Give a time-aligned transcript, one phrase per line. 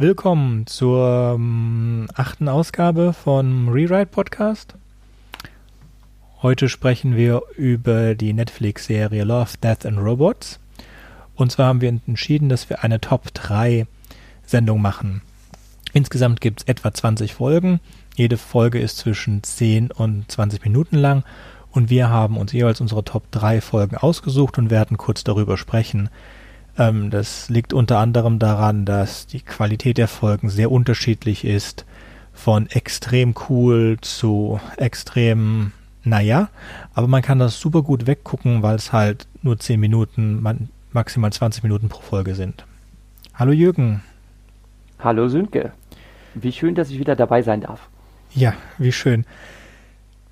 [0.00, 4.76] Willkommen zur ähm, achten Ausgabe vom Rewrite Podcast.
[6.40, 10.60] Heute sprechen wir über die Netflix-Serie Love, Death and Robots.
[11.34, 13.88] Und zwar haben wir entschieden, dass wir eine Top 3
[14.46, 15.20] Sendung machen.
[15.92, 17.80] Insgesamt gibt es etwa 20 Folgen.
[18.14, 21.24] Jede Folge ist zwischen 10 und 20 Minuten lang.
[21.72, 26.08] Und wir haben uns jeweils unsere Top 3 Folgen ausgesucht und werden kurz darüber sprechen.
[26.78, 31.84] Ähm, das liegt unter anderem daran, dass die Qualität der Folgen sehr unterschiedlich ist.
[32.32, 35.72] Von extrem cool zu extrem,
[36.04, 36.48] naja.
[36.94, 40.44] Aber man kann das super gut weggucken, weil es halt nur 10 Minuten,
[40.92, 42.64] maximal 20 Minuten pro Folge sind.
[43.34, 44.02] Hallo Jürgen.
[45.00, 45.72] Hallo Sönke.
[46.34, 47.88] Wie schön, dass ich wieder dabei sein darf.
[48.32, 49.24] Ja, wie schön.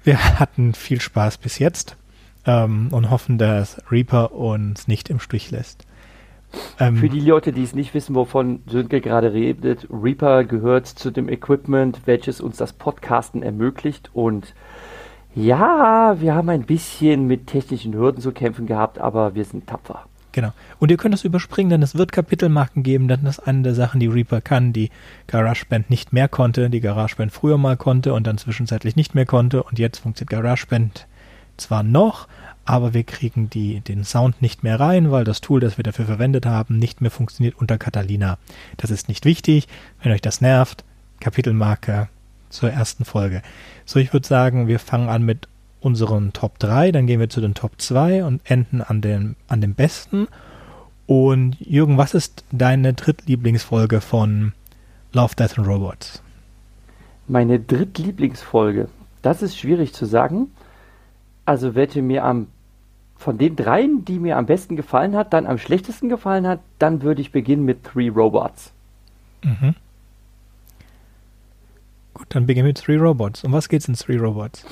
[0.05, 1.97] Wir hatten viel Spaß bis jetzt
[2.45, 5.86] ähm, und hoffen, dass Reaper uns nicht im Stich lässt.
[6.79, 11.11] Ähm, Für die Leute, die es nicht wissen, wovon Sönke gerade redet, Reaper gehört zu
[11.11, 14.11] dem Equipment, welches uns das Podcasten ermöglicht.
[14.13, 14.55] Und
[15.35, 20.05] ja, wir haben ein bisschen mit technischen Hürden zu kämpfen gehabt, aber wir sind tapfer.
[20.37, 20.53] Genau.
[20.79, 23.75] Und ihr könnt das überspringen, denn es wird Kapitelmarken geben, denn das ist eine der
[23.75, 24.91] Sachen, die Reaper kann, die
[25.29, 29.63] GarageBand nicht mehr konnte, die GarageBand früher mal konnte und dann zwischenzeitlich nicht mehr konnte
[29.63, 31.07] und jetzt funktioniert GarageBand
[31.57, 32.29] zwar noch,
[32.67, 36.05] aber wir kriegen die, den Sound nicht mehr rein, weil das Tool, das wir dafür
[36.05, 38.39] verwendet haben, nicht mehr funktioniert unter Catalina.
[38.77, 39.69] Das ist nicht wichtig.
[40.03, 40.85] Wenn euch das nervt,
[41.21, 42.09] Kapitelmarke
[42.51, 43.43] zur ersten Folge.
[43.85, 45.49] So, ich würde sagen, wir fangen an mit
[45.81, 49.61] unseren Top 3, dann gehen wir zu den Top 2 und enden an dem, an
[49.61, 50.27] dem besten.
[51.07, 54.53] Und Jürgen, was ist deine drittlieblingsfolge von
[55.13, 56.21] Love, Death and Robots?
[57.29, 58.89] Meine drittlieblingsfolge,
[59.23, 60.51] das ist schwierig zu sagen.
[61.45, 62.49] Also welche mir am
[63.17, 67.03] von den dreien, die mir am besten gefallen hat, dann am schlechtesten gefallen hat, dann
[67.03, 68.73] würde ich beginnen mit Three Robots.
[69.43, 69.75] Mhm.
[72.15, 73.45] Gut, dann beginnen wir mit Three Robots.
[73.45, 74.65] Um was geht's in Three Robots?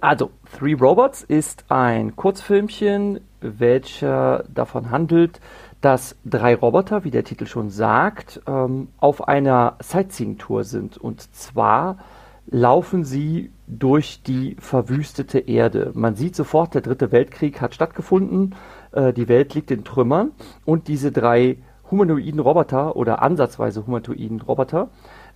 [0.00, 5.40] Also, Three Robots ist ein Kurzfilmchen, welcher davon handelt,
[5.80, 10.96] dass drei Roboter, wie der Titel schon sagt, ähm, auf einer Sightseeing-Tour sind.
[10.96, 11.98] Und zwar
[12.46, 15.92] laufen sie durch die verwüstete Erde.
[15.94, 18.54] Man sieht sofort, der dritte Weltkrieg hat stattgefunden,
[18.92, 20.32] äh, die Welt liegt in Trümmern
[20.64, 21.58] und diese drei
[21.90, 24.88] humanoiden Roboter oder ansatzweise humanoiden Roboter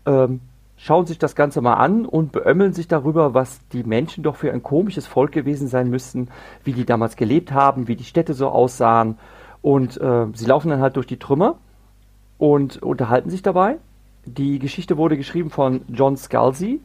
[0.06, 0.40] ähm,
[0.76, 4.52] schauen sich das Ganze mal an und beömmeln sich darüber, was die Menschen doch für
[4.52, 6.28] ein komisches Volk gewesen sein müssten,
[6.64, 9.18] wie die damals gelebt haben, wie die Städte so aussahen.
[9.62, 11.56] Und äh, sie laufen dann halt durch die Trümmer
[12.38, 13.76] und unterhalten sich dabei.
[14.26, 16.80] Die Geschichte wurde geschrieben von John Scalzi,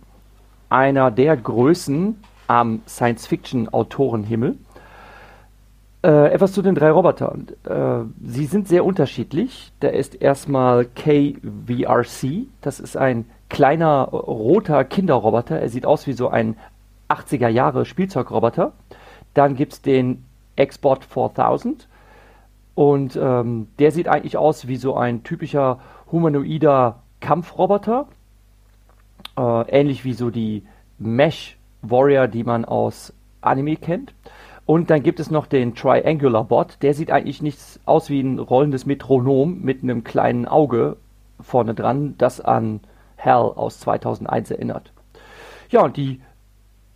[0.69, 4.57] einer der Größen am Science-Fiction-Autorenhimmel.
[6.01, 7.47] Äh, etwas zu den drei Robotern.
[7.65, 9.73] Äh, sie sind sehr unterschiedlich.
[9.81, 12.47] Da ist erstmal KVRC.
[12.61, 15.59] Das ist ein kleiner roter Kinderroboter.
[15.59, 16.55] Er sieht aus wie so ein
[17.09, 18.71] 80er Jahre Spielzeugroboter.
[19.33, 20.23] Dann gibt es den
[20.55, 21.87] Export 4000.
[22.75, 25.79] Und ähm, der sieht eigentlich aus wie so ein typischer
[26.11, 28.07] humanoider Kampfroboter
[29.39, 30.63] äh, ähnlich wie so die
[30.97, 34.13] Mesh Warrior, die man aus Anime kennt.
[34.65, 36.77] Und dann gibt es noch den Triangular Bot.
[36.81, 40.97] Der sieht eigentlich nichts aus wie ein rollendes Metronom mit einem kleinen Auge
[41.39, 42.81] vorne dran, das an
[43.15, 44.91] Hell aus 2001 erinnert.
[45.69, 46.21] Ja, und die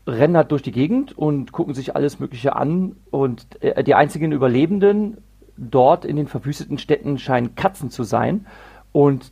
[0.06, 2.98] rennen halt durch die Gegend und gucken sich alles Mögliche an.
[3.10, 5.18] Und äh, die einzigen Überlebenden
[5.56, 8.46] dort in den verwüsteten Städten scheinen Katzen zu sein.
[8.92, 9.32] Und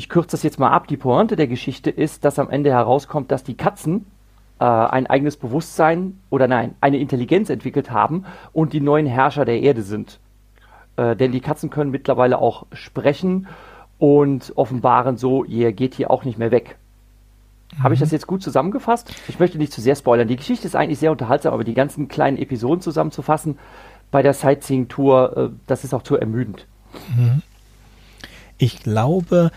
[0.00, 0.86] ich kürze das jetzt mal ab.
[0.86, 4.06] Die Pointe der Geschichte ist, dass am Ende herauskommt, dass die Katzen
[4.58, 8.24] äh, ein eigenes Bewusstsein oder nein, eine Intelligenz entwickelt haben
[8.54, 10.18] und die neuen Herrscher der Erde sind.
[10.96, 13.46] Äh, denn die Katzen können mittlerweile auch sprechen
[13.98, 16.78] und offenbaren so, ihr geht hier auch nicht mehr weg.
[17.76, 17.82] Mhm.
[17.82, 19.12] Habe ich das jetzt gut zusammengefasst?
[19.28, 20.28] Ich möchte nicht zu sehr spoilern.
[20.28, 23.58] Die Geschichte ist eigentlich sehr unterhaltsam, aber die ganzen kleinen Episoden zusammenzufassen
[24.10, 26.66] bei der Sightseeing-Tour, äh, das ist auch zu ermüdend.
[27.14, 27.42] Mhm.
[28.56, 29.50] Ich glaube,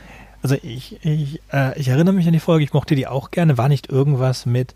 [0.43, 3.57] also ich, ich, äh, ich erinnere mich an die Folge, ich mochte die auch gerne.
[3.57, 4.75] War nicht irgendwas mit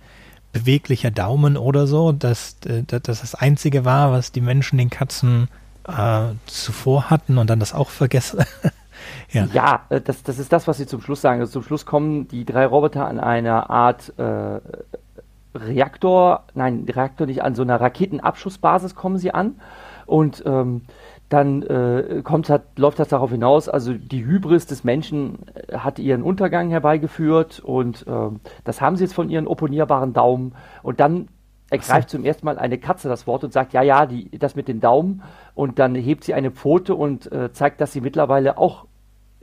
[0.54, 4.90] beweglicher Daumen oder so, dass, äh, dass das das Einzige war, was die Menschen den
[4.90, 5.50] Katzen
[5.88, 8.46] äh, zuvor hatten und dann das auch vergessen.
[9.32, 11.42] ja, ja äh, das, das ist das, was sie zum Schluss sagen.
[11.42, 14.60] Also zum Schluss kommen die drei Roboter an einer Art äh,
[15.54, 19.60] Reaktor, nein, Reaktor nicht, an so einer Raketenabschussbasis kommen sie an
[20.06, 20.84] und ähm,
[21.30, 26.00] dann äh, kommt halt, läuft das darauf hinaus, also die Hybris des Menschen äh, hat
[26.00, 28.30] ihren Untergang herbeigeführt und äh,
[28.64, 31.28] das haben sie jetzt von ihren opponierbaren Daumen und dann
[31.70, 32.18] ergreift so.
[32.18, 34.80] zum ersten Mal eine Katze das Wort und sagt, ja, ja, die, das mit den
[34.80, 35.22] Daumen
[35.54, 38.86] und dann hebt sie eine Pfote und äh, zeigt, dass sie mittlerweile auch,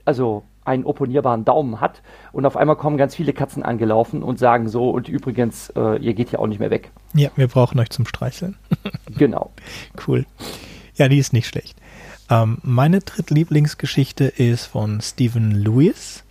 [0.07, 2.01] also einen opponierbaren Daumen hat
[2.33, 6.15] und auf einmal kommen ganz viele Katzen angelaufen und sagen so und übrigens, äh, ihr
[6.15, 6.91] geht ja auch nicht mehr weg.
[7.13, 8.57] Ja, wir brauchen euch zum Streicheln.
[9.19, 9.51] genau.
[10.07, 10.25] Cool.
[10.97, 11.77] Ja, die ist nicht schlecht.
[12.31, 16.23] Ähm, meine drittlieblingsgeschichte ist von Stephen Lewis.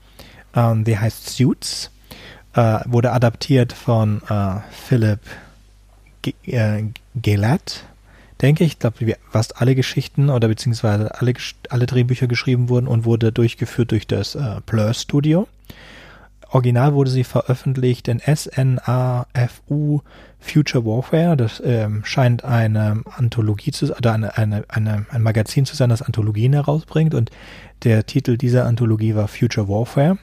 [0.55, 1.91] Ähm, die heißt Suits.
[2.53, 5.19] Äh, wurde adaptiert von äh, Philip
[6.21, 6.83] G äh,
[8.41, 8.73] denke ich.
[8.73, 11.33] Ich glaube, fast alle Geschichten oder beziehungsweise alle,
[11.69, 15.47] alle Drehbücher geschrieben wurden und wurde durchgeführt durch das äh, Blur Studio.
[16.51, 20.01] Original wurde sie veröffentlicht in SNAFU
[20.43, 21.37] Future Warfare.
[21.37, 26.01] Das ähm, scheint eine Anthologie zu oder eine, eine, eine, ein Magazin zu sein, das
[26.01, 27.13] Anthologien herausbringt.
[27.13, 27.31] Und
[27.83, 30.17] der Titel dieser Anthologie war Future Warfare.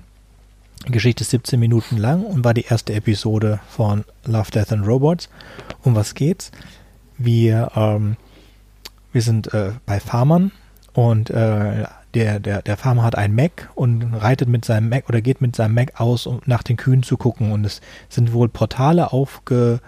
[0.86, 4.86] Die Geschichte ist 17 Minuten lang und war die erste Episode von Love, Death and
[4.86, 5.28] Robots.
[5.82, 6.52] Um was geht's?
[7.18, 8.16] Wir, ähm,
[9.12, 10.52] wir sind äh, bei Farmern
[10.94, 11.84] und äh,
[12.14, 15.54] der, der, der Farmer hat ein Mac und reitet mit seinem Mac oder geht mit
[15.54, 17.52] seinem Mac aus, um nach den Kühen zu gucken.
[17.52, 19.80] Und es sind wohl Portale aufge,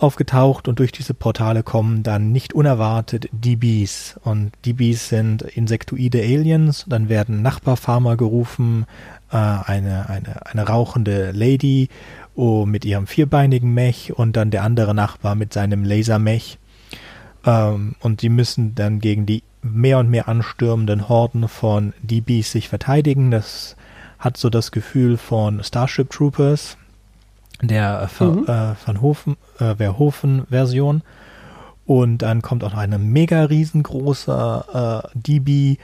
[0.00, 4.18] aufgetaucht und durch diese Portale kommen dann nicht unerwartet DBs.
[4.22, 6.84] Und DBs sind Insektoide Aliens.
[6.88, 8.86] Dann werden Nachbarfarmer gerufen,
[9.30, 11.88] äh, eine, eine, eine rauchende Lady
[12.34, 16.58] oh, mit ihrem vierbeinigen Mech und dann der andere Nachbar mit seinem Lasermech.
[17.44, 22.68] Ähm, und die müssen dann gegen die mehr und mehr anstürmenden Horden von DBs sich
[22.68, 23.30] verteidigen.
[23.30, 23.76] Das
[24.18, 26.76] hat so das Gefühl von Starship Troopers,
[27.62, 28.44] der äh, mhm.
[28.44, 31.02] äh, Van Hofen, äh, Verhoeven-Version.
[31.86, 35.76] Und dann kommt auch noch eine mega riesengroße äh, DB.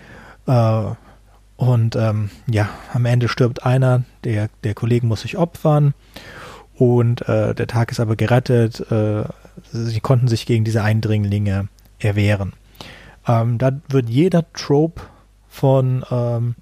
[0.47, 0.85] Äh,
[1.57, 5.95] und ähm, ja, am Ende stirbt einer, der, der Kollegen muss sich opfern.
[6.77, 8.81] Und äh, der Tag ist aber gerettet.
[8.91, 9.25] Äh,
[9.73, 11.69] sie konnten sich gegen diese Eindringlinge
[11.99, 12.53] erwehren.
[13.27, 15.03] Ähm, da wird jeder Trope
[15.49, 16.57] von ähm,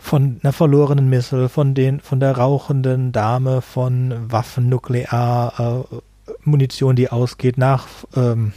[0.00, 5.96] von einer verlorenen Missile, von den, von der rauchenden Dame, von Waffen, Nuklear, äh,
[6.42, 7.86] Munition, die ausgeht, nach
[8.16, 8.52] ähm,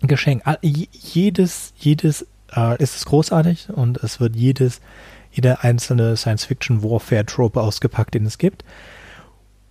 [0.00, 0.42] Geschenk.
[0.62, 2.26] Jedes, jedes
[2.56, 4.80] äh, ist es großartig und es wird jedes,
[5.30, 8.64] jeder einzelne Science-Fiction-Warfare-Trope ausgepackt, den es gibt.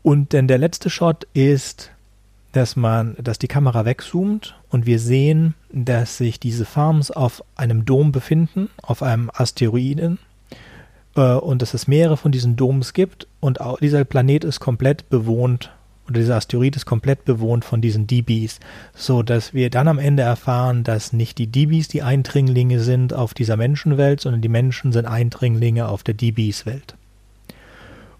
[0.03, 1.91] Und denn der letzte Shot ist
[2.53, 7.83] dass man, dass die Kamera wegzoomt und wir sehen, dass sich diese Farms auf einem
[7.83, 10.19] Dom befinden, auf einem Asteroiden
[11.15, 15.09] äh, und dass es mehrere von diesen Doms gibt und auch dieser Planet ist komplett
[15.09, 15.71] bewohnt
[16.07, 18.59] oder dieser Asteroid ist komplett bewohnt von diesen DBs,
[18.93, 23.33] so dass wir dann am Ende erfahren, dass nicht die DBs die Eindringlinge sind auf
[23.33, 26.95] dieser Menschenwelt, sondern die Menschen sind Eindringlinge auf der DBs Welt.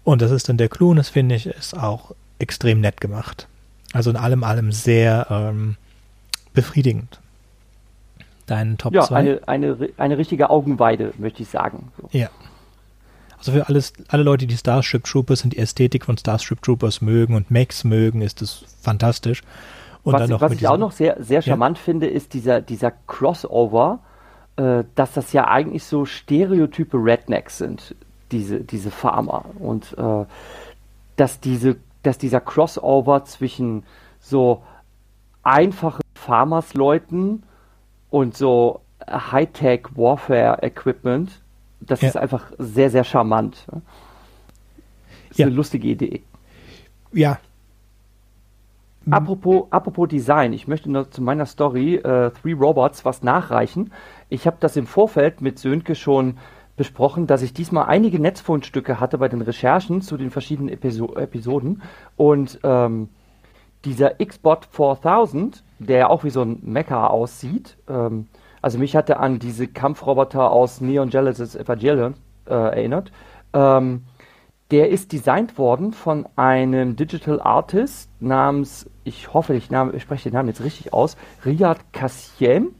[0.02, 3.48] Und das ist dann der Clou und das finde ich ist auch extrem nett gemacht.
[3.92, 5.76] Also in allem allem sehr ähm,
[6.52, 7.20] befriedigend.
[8.46, 8.98] Dein Top 2?
[8.98, 11.90] Ja, eine, eine, eine richtige Augenweide, möchte ich sagen.
[12.00, 12.08] So.
[12.12, 12.28] Ja.
[13.46, 17.34] Also für alles, alle Leute, die Starship Troopers und die Ästhetik von Starship Troopers mögen
[17.34, 19.42] und Max mögen, ist das fantastisch.
[20.02, 21.84] Und was, was ich auch noch sehr, sehr charmant ja.
[21.84, 24.00] finde, ist dieser, dieser Crossover,
[24.56, 27.94] äh, dass das ja eigentlich so stereotype Rednecks sind,
[28.32, 29.44] diese, diese Farmer.
[29.58, 30.24] Und äh,
[31.16, 33.82] dass diese dass dieser Crossover zwischen
[34.20, 34.62] so
[35.42, 37.42] einfachen Farmers-Leuten
[38.10, 41.40] und so Hightech Warfare Equipment,
[41.86, 42.08] das ja.
[42.08, 43.66] ist einfach sehr, sehr charmant.
[45.30, 45.46] Ist ja.
[45.46, 46.22] eine lustige Idee.
[47.12, 47.38] Ja.
[49.10, 53.92] Apropos, apropos Design, ich möchte noch zu meiner Story äh, Three Robots was nachreichen.
[54.30, 56.38] Ich habe das im Vorfeld mit Sönke schon
[56.76, 61.82] besprochen, dass ich diesmal einige Netzfundstücke hatte bei den Recherchen zu den verschiedenen Episo Episoden
[62.16, 63.10] und ähm,
[63.84, 68.28] dieser Xbot 4000, der ja auch wie so ein Mecha aussieht, ähm,
[68.64, 72.14] also mich hatte an diese Kampfroboter aus Neon Genesis Evangelion
[72.46, 73.12] äh, erinnert,
[73.52, 74.04] ähm,
[74.70, 80.30] der ist designt worden von einem Digital Artist namens, ich hoffe, ich, Name, ich spreche
[80.30, 82.74] den Namen jetzt richtig aus, Riyad Kassiem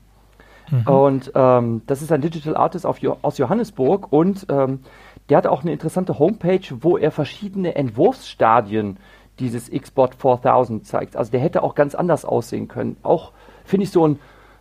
[0.70, 0.86] Mhm.
[0.86, 4.80] Und ähm, das ist ein Digital Artist auf, aus Johannesburg und ähm,
[5.28, 8.98] der hat auch eine interessante Homepage, wo er verschiedene Entwurfsstadien
[9.38, 11.16] dieses Xbot 4000 zeigt.
[11.16, 12.96] Also der hätte auch ganz anders aussehen können.
[13.02, 13.32] Auch
[13.64, 14.18] finde ich so, ein,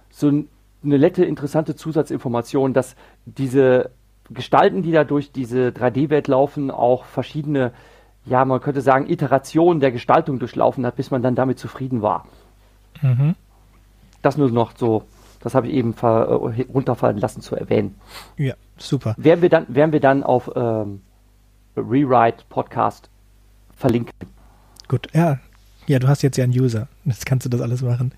[0.09, 0.49] so ein,
[0.83, 3.91] eine nette, interessante Zusatzinformation, dass diese
[4.29, 7.71] Gestalten, die da durch diese 3D-Welt laufen, auch verschiedene,
[8.25, 12.27] ja, man könnte sagen, Iterationen der Gestaltung durchlaufen hat, bis man dann damit zufrieden war.
[13.01, 13.35] Mhm.
[14.21, 15.03] Das nur noch so
[15.43, 17.95] das habe ich eben äh, runterfallen lassen zu erwähnen.
[18.37, 19.13] Ja, super.
[19.17, 21.01] Werden wir dann, werden wir dann auf ähm,
[21.75, 23.09] Rewrite Podcast
[23.75, 24.13] verlinken.
[24.87, 25.39] Gut, ja.
[25.85, 26.87] Ja, du hast jetzt ja einen User.
[27.03, 28.13] Jetzt kannst du das alles machen.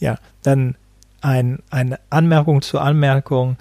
[0.00, 0.76] Ja, dann
[1.20, 3.56] ein, eine Anmerkung zur Anmerkung.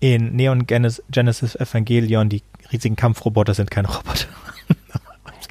[0.00, 4.26] in Neon Genesis Evangelion die riesigen Kampfroboter sind keine Roboter.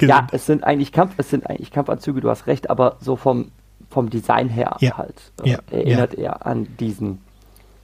[0.00, 3.50] ja, es sind eigentlich Kampf, es sind eigentlich Kampfanzüge, du hast recht, aber so vom,
[3.90, 4.96] vom Design her ja.
[4.96, 5.58] halt äh, ja.
[5.70, 6.32] erinnert ja.
[6.32, 7.20] er an diesen.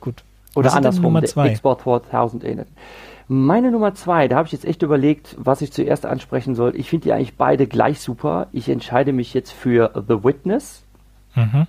[0.01, 0.23] Gut.
[0.55, 2.69] Oder andersrum, der Export 4000 erinnert.
[3.27, 6.77] Meine Nummer zwei, da habe ich jetzt echt überlegt, was ich zuerst ansprechen soll.
[6.77, 8.49] Ich finde die eigentlich beide gleich super.
[8.53, 10.85] Ich entscheide mich jetzt für The Witness.
[11.35, 11.67] Mhm.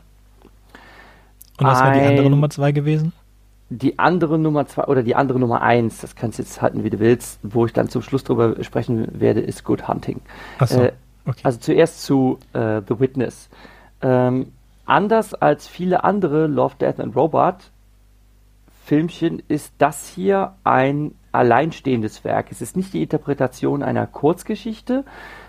[1.58, 3.14] Und was wäre die andere Nummer zwei gewesen?
[3.70, 6.90] Die andere Nummer zwei oder die andere Nummer eins, das kannst du jetzt halten, wie
[6.90, 10.22] du willst, wo ich dann zum Schluss drüber sprechen werde, ist Good Hunting.
[10.60, 10.92] Ach so, äh,
[11.26, 11.40] okay.
[11.44, 13.50] Also zuerst zu äh, The Witness.
[14.02, 14.52] Ähm,
[14.86, 17.72] anders als viele andere Love, Death and Robot
[18.86, 22.52] Filmchen ist das hier ein alleinstehendes Werk.
[22.52, 25.06] Es ist nicht die Interpretation einer Kurzgeschichte,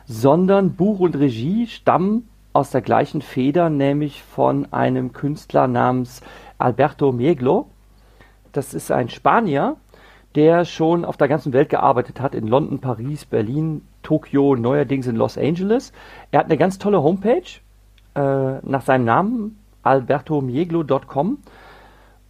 [0.07, 6.23] sondern Buch und Regie stammen aus der gleichen Feder, nämlich von einem Künstler namens
[6.57, 7.67] Alberto Mieglo.
[8.53, 9.77] Das ist ein Spanier,
[10.35, 15.17] der schon auf der ganzen Welt gearbeitet hat, in London, Paris, Berlin, Tokio, neuerdings in
[15.17, 15.93] Los Angeles.
[16.31, 17.43] Er hat eine ganz tolle Homepage
[18.15, 18.21] äh,
[18.63, 21.37] nach seinem Namen, albertomieglo.com.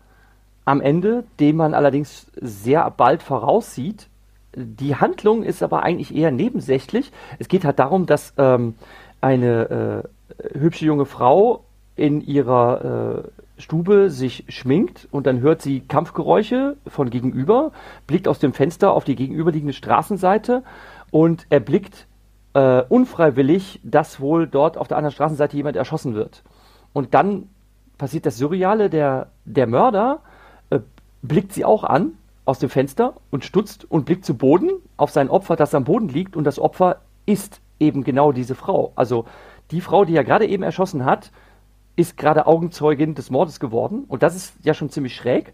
[0.66, 4.10] am Ende, den man allerdings sehr bald voraussieht.
[4.56, 7.12] Die Handlung ist aber eigentlich eher nebensächlich.
[7.40, 8.76] Es geht halt darum, dass ähm,
[9.22, 10.04] eine
[10.44, 11.64] äh, hübsche junge Frau
[11.96, 17.72] in ihrer äh, Stube sich schminkt und dann hört sie Kampfgeräusche von gegenüber,
[18.06, 20.64] blickt aus dem Fenster auf die gegenüberliegende Straßenseite
[21.10, 22.08] und erblickt
[22.54, 26.44] äh, unfreiwillig, dass wohl dort auf der anderen Straßenseite jemand erschossen wird.
[26.94, 27.50] Und dann
[27.98, 30.20] passiert das Surreale, der, der Mörder
[30.70, 30.80] äh,
[31.22, 32.14] blickt sie auch an
[32.46, 36.08] aus dem Fenster und stutzt und blickt zu Boden auf sein Opfer, das am Boden
[36.10, 38.94] liegt und das Opfer ist eben genau diese Frau.
[38.96, 39.26] Also
[39.72, 41.32] die Frau, die er gerade eben erschossen hat,
[41.96, 45.54] ist gerade Augenzeugin des Mordes geworden und das ist ja schon ziemlich schräg.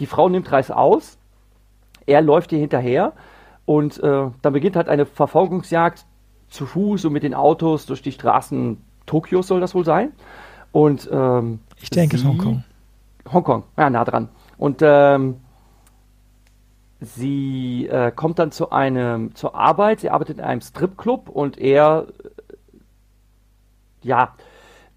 [0.00, 1.18] Die Frau nimmt Reis aus,
[2.06, 3.12] er läuft ihr hinterher
[3.64, 6.04] und äh, dann beginnt halt eine Verfolgungsjagd
[6.48, 10.12] zu Fuß und mit den Autos durch die Straßen Tokios soll das wohl sein.
[10.72, 12.64] Und ähm, ich denke sie, Hongkong.
[13.32, 14.28] Hongkong, ja, nah dran.
[14.56, 15.36] Und ähm,
[17.00, 20.00] sie äh, kommt dann zu einem zur Arbeit.
[20.00, 22.06] Sie arbeitet in einem Stripclub und er
[24.02, 24.34] ja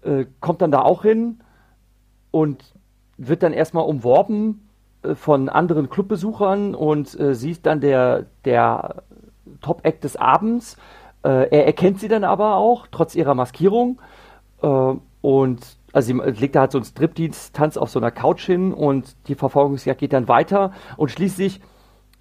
[0.02, 1.40] äh, kommt dann da auch hin
[2.30, 2.64] und
[3.18, 4.68] wird dann erstmal umworben
[5.02, 9.02] äh, von anderen Clubbesuchern und äh, sie ist dann der der
[9.60, 10.76] Top-Act des Abends
[11.24, 14.00] äh, er erkennt sie dann aber auch, trotz ihrer Maskierung.
[14.62, 15.60] Äh, und
[15.92, 19.34] also sie legt da halt so einen Striptease-Tanz auf so einer Couch hin und die
[19.34, 21.60] Verfolgungsjagd geht dann weiter und schließlich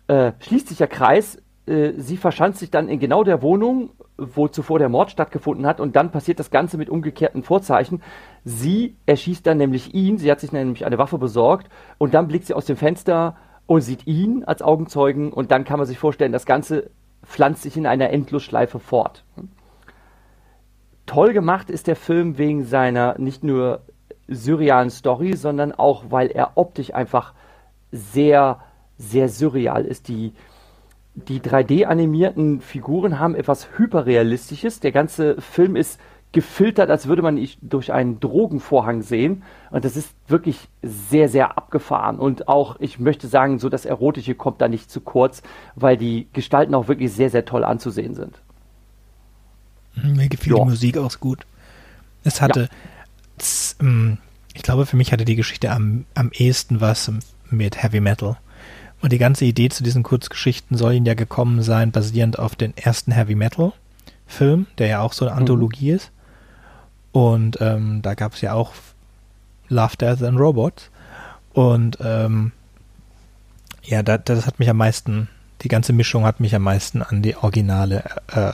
[0.08, 1.42] äh, schließt sich der Kreis.
[1.66, 5.80] Äh, sie verschanzt sich dann in genau der Wohnung, wo zuvor der Mord stattgefunden hat
[5.80, 8.02] und dann passiert das Ganze mit umgekehrten Vorzeichen.
[8.44, 12.46] Sie erschießt dann nämlich ihn, sie hat sich nämlich eine Waffe besorgt und dann blickt
[12.46, 13.38] sie aus dem Fenster
[13.68, 16.92] und sieht ihn als Augenzeugen und dann kann man sich vorstellen, das Ganze
[17.24, 19.24] pflanzt sich in einer Endlosschleife fort.
[21.12, 23.82] Toll gemacht ist der Film wegen seiner nicht nur
[24.30, 27.34] surrealen Story, sondern auch, weil er optisch einfach
[27.92, 28.62] sehr,
[28.98, 30.08] sehr surreal ist.
[30.08, 30.32] Die,
[31.16, 34.80] die 3D-animierten Figuren haben etwas Hyperrealistisches.
[34.80, 36.00] Der ganze Film ist
[36.32, 39.44] gefiltert, als würde man ihn durch einen Drogenvorhang sehen.
[39.70, 42.20] Und das ist wirklich sehr, sehr abgefahren.
[42.20, 45.44] Und auch, ich möchte sagen, so das Erotische kommt da nicht zu kurz,
[45.76, 48.42] weil die Gestalten auch wirklich sehr, sehr toll anzusehen sind.
[49.96, 50.64] Mhm, mir gefiel ja.
[50.64, 51.46] die Musik auch gut.
[52.24, 52.70] Es hatte,
[53.40, 53.86] ja.
[53.88, 54.18] Ähm,
[54.54, 57.12] ich glaube, für mich hatte die Geschichte am, am ehesten was
[57.50, 58.38] mit Heavy Metal.
[59.02, 62.78] Und die ganze Idee zu diesen Kurzgeschichten soll ihnen ja gekommen sein, basierend auf den
[62.78, 63.74] ersten Heavy Metal
[64.28, 65.40] Film, der ja auch so eine mhm.
[65.40, 65.96] Anthologie mhm.
[65.96, 66.12] ist.
[67.12, 68.74] Und ähm, da gab es ja auch
[69.68, 70.90] Love, Death and Robots.
[71.54, 72.52] Und ähm,
[73.84, 75.28] ja, da, das hat mich am meisten,
[75.62, 78.54] die ganze Mischung hat mich am meisten an die originale, äh,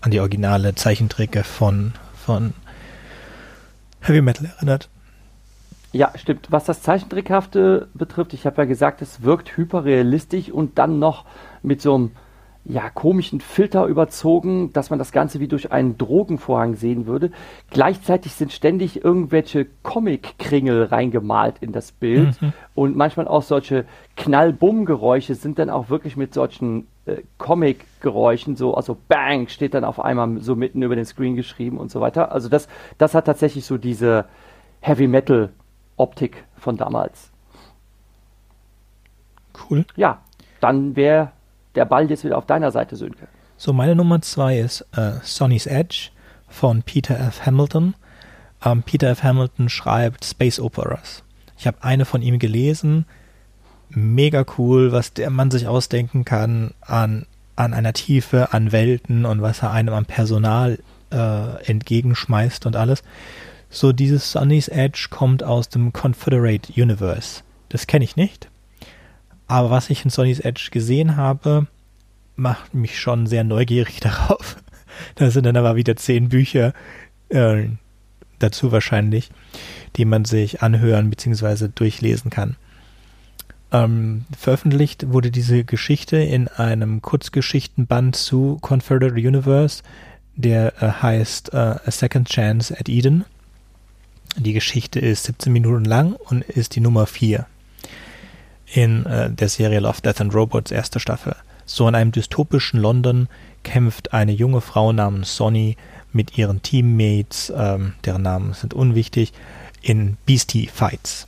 [0.00, 2.54] an die originale Zeichentricke von, von
[4.00, 4.88] Heavy Metal erinnert.
[5.92, 6.48] Ja, stimmt.
[6.50, 11.24] Was das Zeichentrickhafte betrifft, ich habe ja gesagt, es wirkt hyperrealistisch und dann noch
[11.62, 12.10] mit so einem
[12.68, 17.30] ja, komischen Filter überzogen, dass man das Ganze wie durch einen Drogenvorhang sehen würde.
[17.70, 22.52] Gleichzeitig sind ständig irgendwelche Comic-Kringel reingemalt in das Bild mhm.
[22.74, 28.98] und manchmal auch solche Knall-Bumm-Geräusche sind dann auch wirklich mit solchen äh, Comic-Geräuschen, so, also
[29.08, 32.32] Bang steht dann auf einmal so mitten über den Screen geschrieben und so weiter.
[32.32, 34.26] Also das, das hat tatsächlich so diese
[34.80, 37.30] Heavy-Metal-Optik von damals.
[39.70, 39.86] Cool.
[39.96, 40.20] Ja,
[40.60, 41.32] dann wäre
[41.78, 43.28] der Ball jetzt wieder auf deiner Seite, Sönke.
[43.56, 46.10] So, meine Nummer zwei ist äh, Sonny's Edge
[46.48, 47.46] von Peter F.
[47.46, 47.94] Hamilton.
[48.64, 49.22] Ähm, Peter F.
[49.22, 51.22] Hamilton schreibt Space Operas.
[51.56, 53.06] Ich habe eine von ihm gelesen.
[53.90, 59.40] Mega cool, was der Mann sich ausdenken kann an, an einer Tiefe, an Welten und
[59.40, 60.78] was er einem am Personal
[61.10, 63.02] äh, entgegenschmeißt und alles.
[63.70, 67.42] So, dieses Sonny's Edge kommt aus dem Confederate Universe.
[67.68, 68.48] Das kenne ich nicht.
[69.48, 71.66] Aber was ich in Sony's Edge gesehen habe,
[72.36, 74.56] macht mich schon sehr neugierig darauf.
[75.16, 76.74] Da sind dann aber wieder zehn Bücher
[77.30, 77.64] äh,
[78.38, 79.30] dazu wahrscheinlich,
[79.96, 81.68] die man sich anhören bzw.
[81.74, 82.56] durchlesen kann.
[83.70, 89.82] Ähm, veröffentlicht wurde diese Geschichte in einem Kurzgeschichtenband zu Confederate Universe,
[90.36, 93.24] der äh, heißt äh, A Second Chance at Eden.
[94.36, 97.46] Die Geschichte ist 17 Minuten lang und ist die Nummer 4
[98.72, 101.34] in äh, der Serie Love, Death and Robots erste Staffel.
[101.64, 103.28] So in einem dystopischen London
[103.62, 105.76] kämpft eine junge Frau namens Sonny
[106.12, 109.32] mit ihren Teammates, ähm, deren Namen sind unwichtig,
[109.82, 111.26] in Beastie-Fights.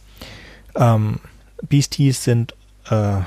[0.74, 1.20] Ähm,
[1.68, 2.54] Beasties sind
[2.88, 3.18] äh,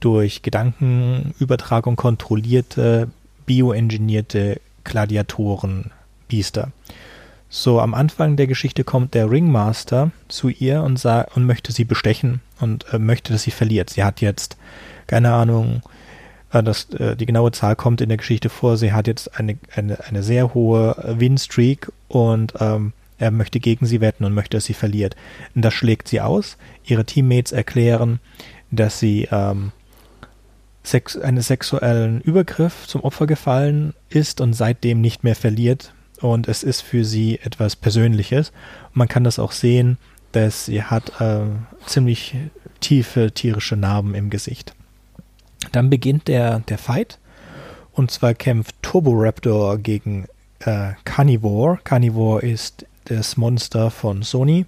[0.00, 3.08] durch Gedankenübertragung kontrollierte,
[3.46, 5.90] bioengineerte Gladiatoren,
[6.28, 6.72] Biester.
[7.54, 11.84] So, am Anfang der Geschichte kommt der Ringmaster zu ihr und, sagt, und möchte sie
[11.84, 13.90] bestechen und äh, möchte, dass sie verliert.
[13.90, 14.56] Sie hat jetzt,
[15.06, 15.82] keine Ahnung,
[16.50, 19.58] äh, das, äh, die genaue Zahl kommt in der Geschichte vor, sie hat jetzt eine,
[19.76, 24.64] eine, eine sehr hohe Winstreak und ähm, er möchte gegen sie wetten und möchte, dass
[24.64, 25.14] sie verliert.
[25.54, 26.56] Und das schlägt sie aus.
[26.86, 28.18] Ihre Teammates erklären,
[28.70, 29.72] dass sie ähm,
[30.84, 36.62] sex einen sexuellen Übergriff zum Opfer gefallen ist und seitdem nicht mehr verliert und es
[36.62, 38.52] ist für sie etwas Persönliches.
[38.92, 39.98] man kann das auch sehen,
[40.32, 41.40] dass sie hat äh,
[41.86, 42.36] ziemlich
[42.80, 44.74] tiefe tierische Narben im Gesicht.
[45.72, 47.18] Dann beginnt der, der Fight
[47.92, 50.26] und zwar kämpft Turboraptor gegen
[50.60, 51.78] äh, Carnivore.
[51.84, 54.66] Carnivore ist das Monster von Sony.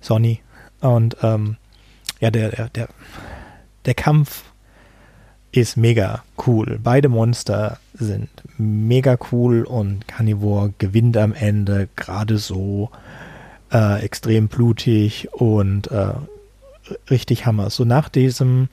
[0.00, 0.40] Sony.
[0.80, 1.56] Und ähm,
[2.20, 2.88] ja, der, der, der,
[3.84, 4.44] der Kampf
[5.52, 6.78] ist mega cool.
[6.82, 12.90] Beide Monster sind mega cool und Carnivore gewinnt am Ende gerade so
[13.72, 16.12] äh, extrem blutig und äh,
[17.10, 17.70] richtig Hammer.
[17.70, 18.68] So nach diesem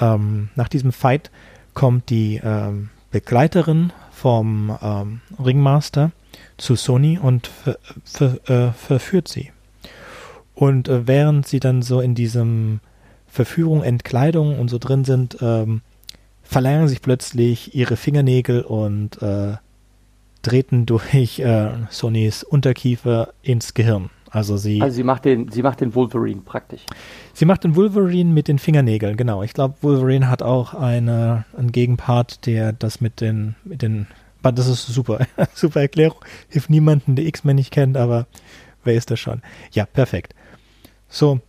[0.00, 1.30] ähm, nach diesem Fight
[1.74, 6.10] kommt die ähm, Begleiterin vom ähm, Ringmaster
[6.56, 9.52] zu Sony und ver, ver, äh, verführt sie.
[10.54, 12.80] Und äh, während sie dann so in diesem
[13.34, 15.82] Verführung, Entkleidung und so drin sind, ähm,
[16.44, 19.56] verlängern sich plötzlich ihre Fingernägel und äh,
[20.42, 24.10] treten durch äh, Sonys Unterkiefer ins Gehirn.
[24.30, 26.82] Also sie, also sie macht den, sie macht den Wolverine praktisch.
[27.32, 29.42] Sie macht den Wolverine mit den Fingernägeln, genau.
[29.42, 34.06] Ich glaube, Wolverine hat auch eine, einen Gegenpart, der das mit den, mit den,
[34.42, 36.18] das ist super, super Erklärung.
[36.48, 38.28] Hilft niemanden, der X-Men nicht kennt, aber
[38.84, 39.42] wer ist das schon?
[39.72, 40.36] Ja, perfekt.
[41.08, 41.40] So,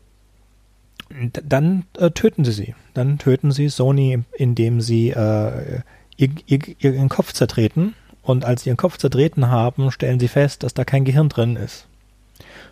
[1.09, 2.75] dann äh, töten sie sie.
[2.93, 5.81] Dann töten sie Sony, indem sie äh,
[6.17, 7.95] ihr, ihr, ihren Kopf zertreten.
[8.21, 11.55] Und als sie ihren Kopf zertreten haben, stellen sie fest, dass da kein Gehirn drin
[11.55, 11.87] ist.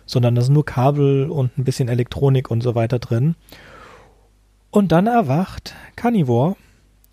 [0.06, 3.36] Sondern da sind nur Kabel und ein bisschen Elektronik und so weiter drin.
[4.70, 6.56] Und dann erwacht Carnivore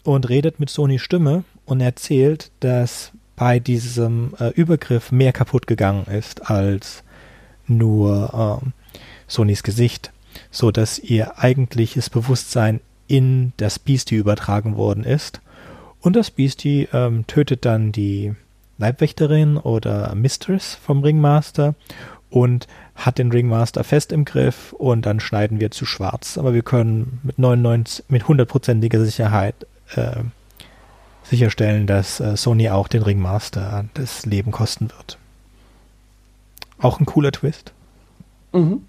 [0.03, 6.05] und redet mit Sonys Stimme und erzählt, dass bei diesem äh, Übergriff mehr kaputt gegangen
[6.05, 7.03] ist als
[7.67, 8.67] nur äh,
[9.27, 10.11] Sonys Gesicht
[10.49, 15.41] so dass ihr eigentliches Bewusstsein in das Beastie übertragen worden ist.
[16.01, 18.33] Und das Beastie ähm, tötet dann die
[18.77, 21.75] Leibwächterin oder Mistress vom Ringmaster
[22.29, 26.37] und hat den Ringmaster fest im Griff und dann schneiden wir zu schwarz.
[26.37, 29.55] Aber wir können mit 99, mit hundertprozentiger Sicherheit
[29.95, 30.23] äh,
[31.23, 35.17] sicherstellen, dass äh, Sony auch den Ringmaster das Leben kosten wird.
[36.79, 37.73] Auch ein cooler Twist.
[38.53, 38.81] Mhm.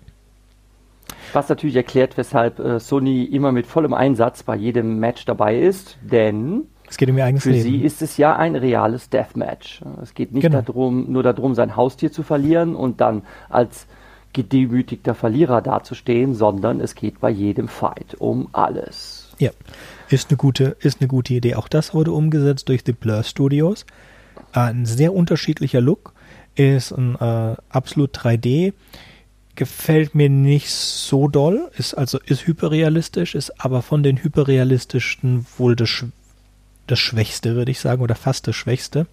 [1.33, 5.99] Was natürlich erklärt, weshalb äh, Sony immer mit vollem Einsatz bei jedem Match dabei ist,
[6.03, 7.63] denn es geht um ihr eigenes für Leben.
[7.63, 9.81] sie ist es ja ein reales Deathmatch.
[10.03, 10.61] Es geht nicht genau.
[10.61, 13.87] darum, nur darum, sein Haustier zu verlieren und dann als
[14.35, 19.33] gedemütigter Verlierer dazustehen, sondern es geht bei jedem Fight um alles.
[19.39, 19.51] Ja,
[20.11, 21.55] ist eine gute, ist eine gute Idee.
[21.55, 23.87] Auch das wurde umgesetzt durch die Blur Studios.
[24.53, 26.13] Ein sehr unterschiedlicher Look,
[26.55, 28.73] ist ein äh, absolut 3D,
[29.55, 35.77] gefällt mir nicht so doll, ist also ist hyperrealistisch, ist aber von den hyperrealistischen wohl
[35.77, 36.05] das,
[36.87, 39.07] das Schwächste, würde ich sagen, oder fast das Schwächste.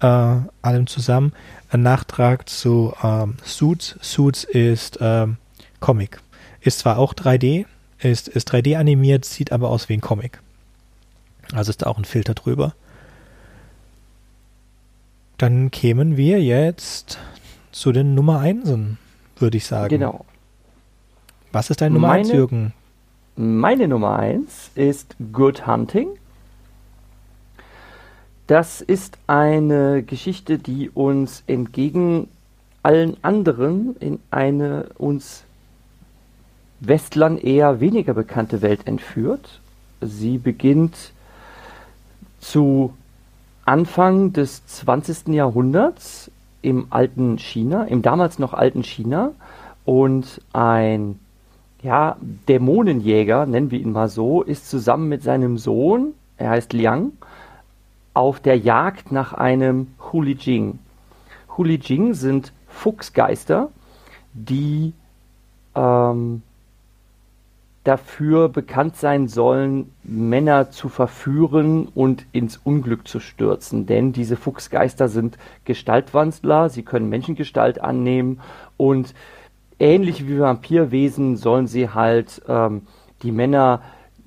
[0.00, 1.32] Äh, allem zusammen.
[1.70, 3.96] Ein Nachtrag zu ähm, Suits.
[4.00, 5.38] Suits ist ähm,
[5.80, 6.20] Comic.
[6.60, 7.66] Ist zwar auch 3D,
[7.98, 10.40] ist, ist 3D animiert, sieht aber aus wie ein Comic.
[11.52, 12.74] Also ist da auch ein Filter drüber.
[15.36, 17.18] Dann kämen wir jetzt
[17.72, 18.98] zu den Nummer 1,
[19.40, 19.88] würde ich sagen.
[19.88, 20.24] Genau.
[21.52, 22.72] Was ist deine Nummer 1, Jürgen?
[23.36, 26.08] Meine Nummer 1 ist Good Hunting.
[28.46, 32.28] Das ist eine Geschichte, die uns entgegen
[32.82, 35.44] allen anderen in eine uns
[36.80, 39.60] Westlern eher weniger bekannte Welt entführt.
[40.00, 41.12] Sie beginnt
[42.40, 42.94] zu
[43.64, 45.28] Anfang des 20.
[45.28, 46.30] Jahrhunderts
[46.68, 49.32] im alten China, im damals noch alten China
[49.84, 51.18] und ein
[51.82, 52.16] ja,
[52.48, 57.12] Dämonenjäger, nennen wir ihn mal so, ist zusammen mit seinem Sohn, er heißt Liang,
[58.14, 60.78] auf der Jagd nach einem Hulijing.
[61.56, 63.70] Hulijing sind Fuchsgeister,
[64.32, 64.92] die
[65.74, 66.42] ähm,
[67.88, 73.86] dafür bekannt sein sollen, Männer zu verführen und ins Unglück zu stürzen.
[73.86, 78.40] Denn diese Fuchsgeister sind Gestaltwandler, sie können Menschengestalt annehmen
[78.76, 79.14] und
[79.78, 82.82] ähnlich wie Vampirwesen sollen sie halt ähm,
[83.22, 83.80] die Männer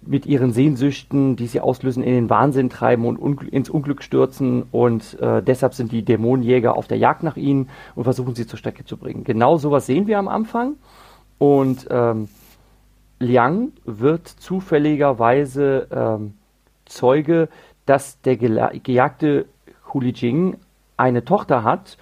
[0.04, 4.64] mit ihren Sehnsüchten, die sie auslösen, in den Wahnsinn treiben und un ins Unglück stürzen.
[4.72, 8.58] Und äh, deshalb sind die Dämonenjäger auf der Jagd nach ihnen und versuchen sie zur
[8.58, 9.24] Strecke zu bringen.
[9.24, 10.78] Genau sowas sehen wir am Anfang.
[11.38, 12.28] Und ähm,
[13.22, 16.34] Liang wird zufälligerweise ähm,
[16.86, 17.50] Zeuge,
[17.86, 19.46] dass der gejagte
[19.94, 20.58] Huli Jing
[20.98, 21.98] eine Tochter hat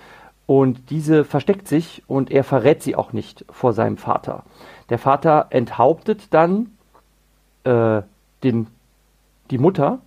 [0.46, 4.44] und diese versteckt sich und er verrät sie auch nicht vor seinem Vater.
[4.90, 6.72] Der Vater enthauptet dann
[7.64, 8.02] äh,
[8.44, 8.68] den,
[9.52, 10.00] die Mutter,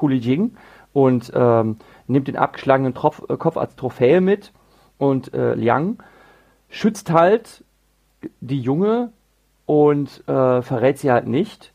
[0.00, 0.56] Huli Jing,
[0.92, 4.52] und ähm, nimmt den abgeschlagenen Tropf, äh, Kopf als Trophäe mit
[4.98, 6.02] und äh, Liang
[6.70, 7.64] schützt halt
[8.40, 9.12] die Junge
[9.68, 11.74] und äh, verrät sie halt nicht.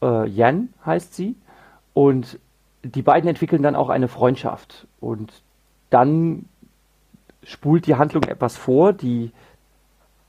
[0.00, 1.34] Äh, Yan heißt sie.
[1.92, 2.38] Und
[2.84, 4.86] die beiden entwickeln dann auch eine Freundschaft.
[5.00, 5.32] Und
[5.90, 6.44] dann
[7.42, 9.32] spult die Handlung etwas vor, die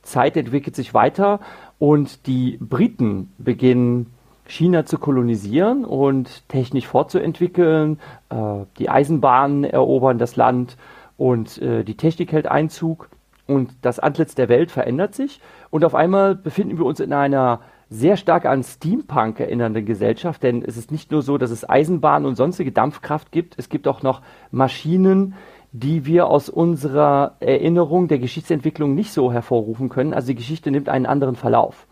[0.01, 1.39] Zeit entwickelt sich weiter
[1.77, 4.11] und die Briten beginnen
[4.47, 7.99] China zu kolonisieren und technisch fortzuentwickeln.
[8.29, 10.77] Äh, die Eisenbahnen erobern das Land
[11.15, 13.07] und äh, die Technik hält Einzug
[13.47, 17.61] und das Antlitz der Welt verändert sich und auf einmal befinden wir uns in einer
[17.89, 22.27] sehr stark an Steampunk erinnernden Gesellschaft, denn es ist nicht nur so, dass es Eisenbahnen
[22.27, 25.35] und sonstige Dampfkraft gibt, es gibt auch noch Maschinen,
[25.71, 30.13] die wir aus unserer Erinnerung der Geschichtsentwicklung nicht so hervorrufen können.
[30.13, 31.87] Also die Geschichte nimmt einen anderen Verlauf.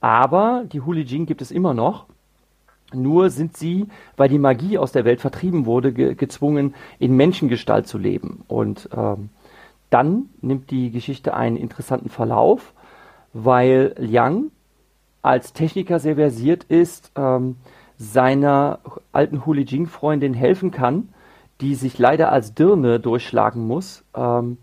[0.00, 2.06] Aber die Hulijing gibt es immer noch.
[2.92, 7.86] Nur sind sie, weil die Magie aus der Welt vertrieben wurde, ge gezwungen, in Menschengestalt
[7.86, 8.42] zu leben.
[8.48, 9.28] Und ähm,
[9.90, 12.72] dann nimmt die Geschichte einen interessanten Verlauf,
[13.32, 14.50] weil Liang
[15.22, 17.56] als Techniker sehr versiert ist, ähm,
[17.96, 18.78] seiner
[19.12, 21.10] alten Hulijing-Freundin helfen kann,
[21.60, 24.56] die sich leider als Dirne durchschlagen muss, ähm,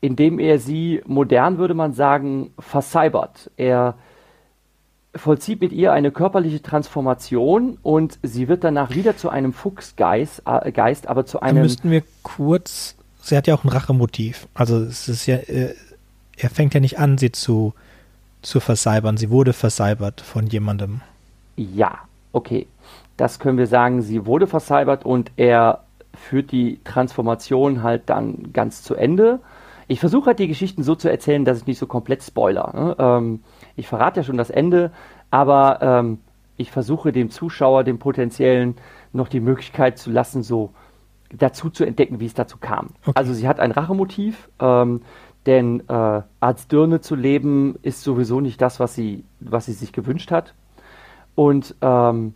[0.00, 3.50] indem er sie, modern würde man sagen, vercybert.
[3.58, 3.96] Er
[5.14, 10.72] vollzieht mit ihr eine körperliche Transformation und sie wird danach wieder zu einem Fuchsgeist, äh,
[10.72, 11.56] Geist, aber zu einem.
[11.56, 14.48] Da müssten wir kurz sie hat ja auch ein Rachemotiv.
[14.54, 15.74] Also es ist ja, äh,
[16.36, 17.74] er fängt ja nicht an, sie zu,
[18.42, 19.16] zu versalbern.
[19.16, 21.00] Sie wurde versalbert von jemandem.
[21.56, 21.98] Ja,
[22.32, 22.66] okay.
[23.16, 28.82] Das können wir sagen, sie wurde versalbert und er führt die Transformation halt dann ganz
[28.82, 29.40] zu Ende.
[29.88, 32.72] Ich versuche halt die Geschichten so zu erzählen, dass ich nicht so komplett spoiler.
[32.74, 32.96] Ne?
[32.98, 33.42] Ähm,
[33.76, 34.92] ich verrate ja schon das Ende,
[35.30, 36.18] aber ähm,
[36.56, 38.76] ich versuche dem Zuschauer, dem potenziellen,
[39.12, 40.70] noch die Möglichkeit zu lassen, so
[41.36, 42.90] dazu zu entdecken, wie es dazu kam.
[43.02, 43.12] Okay.
[43.14, 45.02] Also sie hat ein Rachemotiv, ähm,
[45.46, 49.92] denn äh, als Dirne zu leben ist sowieso nicht das, was sie, was sie sich
[49.92, 50.54] gewünscht hat.
[51.34, 52.34] Und ähm,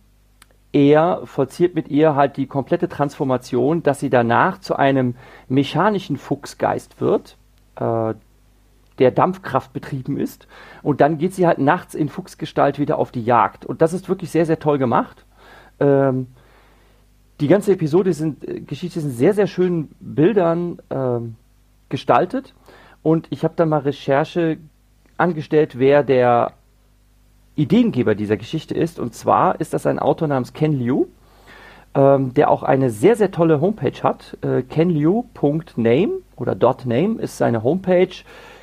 [0.71, 5.15] er vollzieht mit ihr halt die komplette Transformation, dass sie danach zu einem
[5.47, 7.37] mechanischen Fuchsgeist wird,
[7.75, 8.13] äh,
[8.97, 10.47] der Dampfkraft betrieben ist.
[10.81, 13.65] Und dann geht sie halt nachts in Fuchsgestalt wieder auf die Jagd.
[13.65, 15.25] Und das ist wirklich sehr, sehr toll gemacht.
[15.79, 16.27] Ähm,
[17.39, 21.19] die ganze Episode sind, äh, Geschichte sind sehr, sehr schönen Bildern äh,
[21.89, 22.53] gestaltet.
[23.03, 24.57] Und ich habe dann mal Recherche
[25.17, 26.53] angestellt, wer der
[27.55, 28.99] Ideengeber dieser Geschichte ist.
[28.99, 31.05] Und zwar ist das ein Autor namens Ken Liu,
[31.93, 34.37] ähm, der auch eine sehr, sehr tolle Homepage hat.
[34.41, 38.15] Äh, kenliu.name oder .name ist seine Homepage,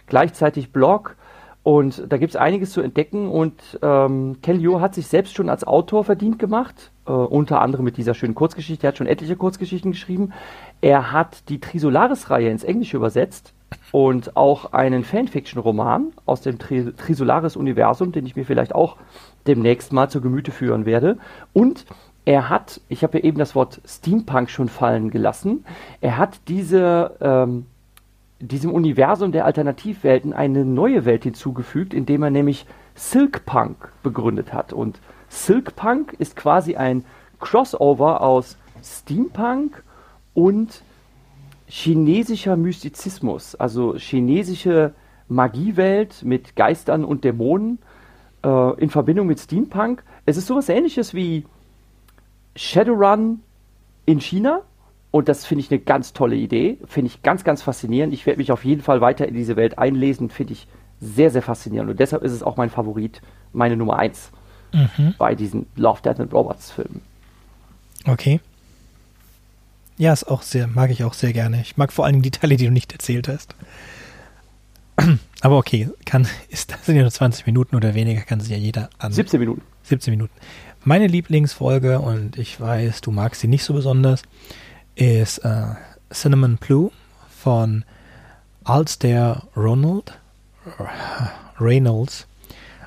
[0.07, 1.17] gleichzeitig Blog.
[1.63, 3.29] Und da gibt es einiges zu entdecken.
[3.29, 7.85] Und ähm, Ken Liu hat sich selbst schon als Autor verdient gemacht, äh, unter anderem
[7.85, 8.87] mit dieser schönen Kurzgeschichte.
[8.87, 10.33] Er hat schon etliche Kurzgeschichten geschrieben.
[10.81, 13.55] Er hat die Trisolaris-Reihe ins Englische übersetzt
[13.93, 18.97] und auch einen Fanfiction-Roman aus dem Tri Trisolaris-Universum, den ich mir vielleicht auch
[19.47, 21.19] demnächst mal zu Gemüte führen werde.
[21.53, 21.87] Und
[22.25, 25.65] er hat, ich habe ja eben das Wort Steampunk schon fallen gelassen,
[26.01, 27.67] er hat diese, ähm,
[28.49, 34.73] diesem Universum der Alternativwelten eine neue Welt hinzugefügt, indem er nämlich Silkpunk begründet hat.
[34.73, 37.05] Und Silkpunk ist quasi ein
[37.39, 39.83] Crossover aus Steampunk
[40.35, 40.83] und
[41.67, 44.93] chinesischer Mystizismus, also chinesische
[45.29, 47.79] Magiewelt mit Geistern und Dämonen
[48.45, 50.03] äh, in Verbindung mit Steampunk.
[50.27, 51.47] Es ist sowas ähnliches wie
[52.57, 53.41] Shadowrun
[54.05, 54.63] in China.
[55.13, 56.79] Und das finde ich eine ganz tolle Idee.
[56.87, 58.13] Finde ich ganz, ganz faszinierend.
[58.15, 60.31] Ich werde mich auf jeden Fall weiter in diese Welt einlesen.
[60.31, 60.67] Finde ich
[61.01, 61.91] sehr, sehr faszinierend.
[61.91, 63.21] Und deshalb ist es auch mein Favorit,
[63.53, 64.31] meine Nummer 1
[64.73, 65.15] mhm.
[65.19, 67.03] bei diesen Love, Death and Robots Filmen.
[68.07, 68.41] Okay.
[69.99, 71.61] Ja, ist auch sehr, mag ich auch sehr gerne.
[71.61, 73.55] Ich mag vor allem die Teile, die du nicht erzählt hast.
[75.43, 78.57] Aber okay, kann, ist, das sind ja nur 20 Minuten oder weniger, kann sich ja
[78.57, 79.13] jeder an.
[79.13, 79.63] 17 Minuten.
[79.83, 80.33] 17 Minuten.
[80.85, 84.23] Meine Lieblingsfolge, und ich weiß, du magst sie nicht so besonders,
[84.95, 85.75] ist äh,
[86.13, 86.91] Cinnamon Blue
[87.29, 87.85] von
[88.65, 90.13] Alstair Ronald
[91.61, 92.27] Reynolds.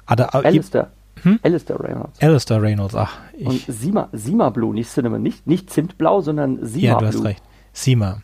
[0.05, 0.91] Alistair.
[1.23, 1.39] Hm?
[1.41, 2.21] Alistair Reynolds.
[2.21, 3.17] Alistair Reynolds, ach.
[3.33, 3.45] Ich.
[3.45, 7.07] Und Sima, Sima Blue, nicht Cinnamon, nicht, nicht Zimtblau, sondern Sima Blue.
[7.07, 7.43] Ja, du hast recht.
[7.73, 8.21] Sima.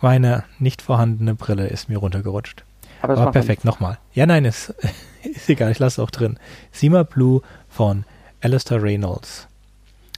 [0.00, 2.64] Meine nicht vorhandene Brille ist mir runtergerutscht.
[3.02, 3.98] Aber, Aber perfekt, nochmal.
[4.14, 4.74] Ja, nein, ist,
[5.22, 6.38] ist egal, ich lasse es auch drin.
[6.72, 8.04] Sima Blue von
[8.40, 9.46] Alistair Reynolds.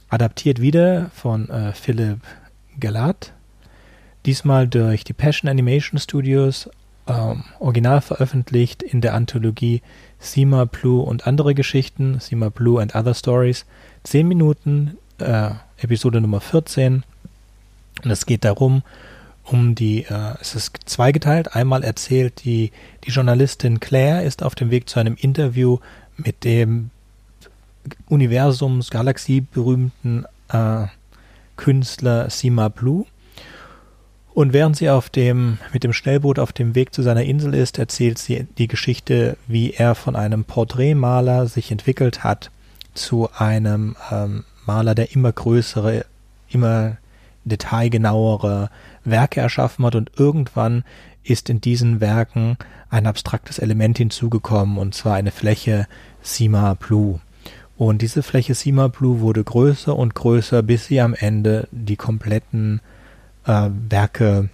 [0.09, 2.19] Adaptiert wieder von äh, Philip
[2.81, 3.31] Galat.
[4.25, 6.69] Diesmal durch die Passion Animation Studios.
[7.07, 9.81] Ähm, original veröffentlicht in der Anthologie
[10.19, 13.65] Sima Blue und andere Geschichten, Sima Blue and Other Stories.
[14.03, 17.03] Zehn Minuten, äh, Episode Nummer 14.
[18.03, 18.83] Und es geht darum,
[19.45, 21.55] um die, äh, es ist zweigeteilt.
[21.55, 22.71] Einmal erzählt die,
[23.03, 25.79] die Journalistin Claire ist auf dem Weg zu einem Interview
[26.17, 26.91] mit dem
[28.07, 30.85] Universums, Galaxie berühmten äh,
[31.61, 33.05] Künstler Sima Blue.
[34.33, 37.77] Und während sie auf dem, mit dem Schnellboot auf dem Weg zu seiner Insel ist,
[37.77, 42.49] erzählt sie die Geschichte, wie er von einem Porträtmaler sich entwickelt hat
[42.95, 46.05] zu einem ähm, Maler, der immer größere,
[46.49, 46.97] immer
[47.43, 48.69] detailgenauere
[49.03, 50.83] Werke erschaffen hat und irgendwann
[51.23, 52.57] ist in diesen Werken
[52.89, 55.87] ein abstraktes Element hinzugekommen und zwar eine Fläche
[56.23, 57.19] Sima Blue.
[57.81, 62.79] Und diese Fläche Sima Blue wurde größer und größer, bis sie am Ende die kompletten
[63.47, 64.49] äh, Werke,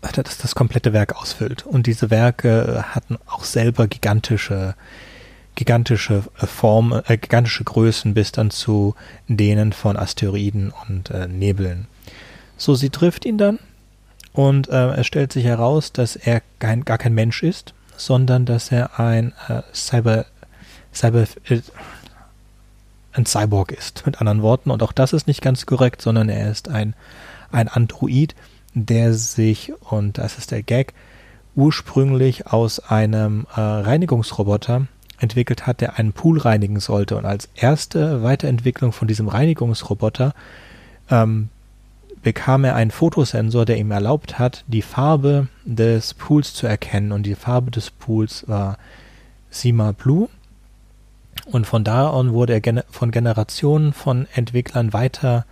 [0.00, 1.64] das, das komplette Werk ausfüllt.
[1.64, 4.74] Und diese Werke hatten auch selber gigantische,
[5.54, 8.96] gigantische äh, Formen, äh, gigantische Größen bis dann zu
[9.28, 11.86] denen von Asteroiden und äh, Nebeln.
[12.56, 13.60] So, sie trifft ihn dann
[14.32, 18.72] und äh, es stellt sich heraus, dass er kein, gar kein Mensch ist, sondern dass
[18.72, 20.26] er ein äh, Cyber,
[20.96, 21.26] Cyber,
[23.12, 24.70] ein Cyborg ist, mit anderen Worten.
[24.70, 26.94] Und auch das ist nicht ganz korrekt, sondern er ist ein
[27.50, 28.34] ein Android,
[28.74, 30.94] der sich, und das ist der Gag,
[31.54, 34.86] ursprünglich aus einem äh, Reinigungsroboter
[35.18, 37.16] entwickelt hat, der einen Pool reinigen sollte.
[37.16, 40.34] Und als erste Weiterentwicklung von diesem Reinigungsroboter
[41.10, 41.48] ähm,
[42.22, 47.12] bekam er einen Fotosensor, der ihm erlaubt hat, die Farbe des Pools zu erkennen.
[47.12, 48.76] Und die Farbe des Pools war
[49.48, 50.28] Sima Blue.
[51.46, 55.46] Und von da an wurde er von Generationen von Entwicklern weiter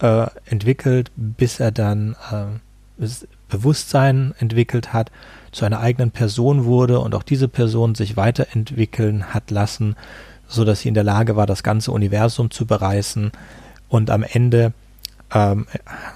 [0.00, 3.06] äh, entwickelt, bis er dann äh,
[3.48, 5.10] Bewusstsein entwickelt hat,
[5.52, 9.96] zu einer eigenen Person wurde und auch diese Person sich weiterentwickeln hat lassen,
[10.48, 13.32] so dass sie in der Lage war, das ganze Universum zu bereißen.
[13.88, 14.72] Und am Ende
[15.32, 15.66] ähm,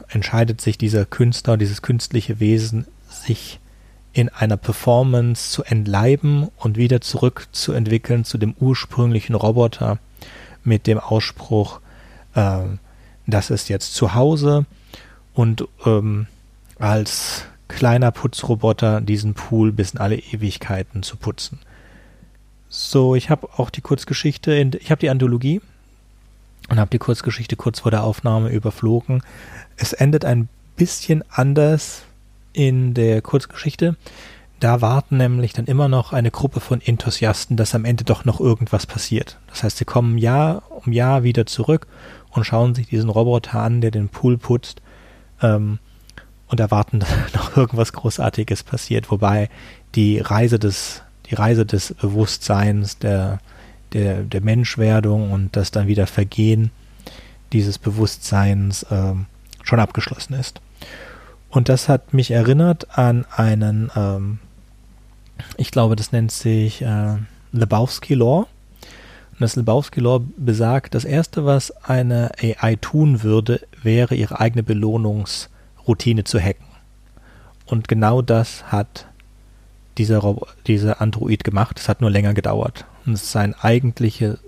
[0.09, 3.61] entscheidet sich dieser Künstler, dieses künstliche Wesen, sich
[4.12, 9.99] in einer Performance zu entleiben und wieder zurückzuentwickeln zu dem ursprünglichen Roboter
[10.64, 11.81] mit dem Ausspruch,
[12.35, 12.59] äh,
[13.27, 14.66] das ist jetzt zu Hause
[15.35, 16.27] und ähm,
[16.79, 21.61] als kleiner Putzroboter diesen Pool bis in alle Ewigkeiten zu putzen.
[22.68, 25.61] So, ich habe auch die Kurzgeschichte, in, ich habe die Anthologie
[26.68, 29.23] und habe die Kurzgeschichte kurz vor der Aufnahme überflogen.
[29.77, 32.03] Es endet ein bisschen anders
[32.53, 33.97] in der Kurzgeschichte,
[34.61, 38.41] da warten nämlich dann immer noch eine Gruppe von Enthusiasten, dass am Ende doch noch
[38.41, 39.39] irgendwas passiert.
[39.49, 41.87] Das heißt, sie kommen Jahr um Jahr wieder zurück
[42.31, 44.83] und schauen sich diesen Roboter an, der den Pool putzt
[45.41, 45.79] ähm,
[46.47, 49.11] und erwarten, dass noch irgendwas Großartiges passiert.
[49.11, 49.49] Wobei
[49.95, 53.39] die Reise des, die Reise des Bewusstseins, der,
[53.95, 56.71] der, der Menschwerdung und das dann wieder Vergehen
[57.55, 59.25] dieses Bewusstseins ähm,
[59.63, 60.61] schon abgeschlossen ist.
[61.51, 64.39] Und das hat mich erinnert an einen, ähm,
[65.57, 67.17] ich glaube, das nennt sich äh,
[67.53, 68.47] Lebowski Law.
[69.33, 74.63] Und das Lebowski Law besagt, das Erste, was eine AI tun würde, wäre ihre eigene
[74.63, 76.67] Belohnungsroutine zu hacken.
[77.67, 79.07] Und genau das hat
[79.99, 80.37] dieser,
[80.67, 81.79] dieser Android gemacht.
[81.79, 82.85] Es hat nur länger gedauert.
[83.07, 84.39] Und sein eigentlicher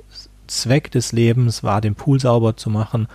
[0.47, 3.09] Zweck des Lebens war, den Pool sauber zu machen.